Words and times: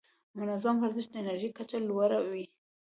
منظم 0.37 0.75
ورزش 0.79 1.05
د 1.09 1.15
انرژۍ 1.21 1.49
کچه 1.57 1.77
لوړه 1.87 2.19
وي. 2.31 2.45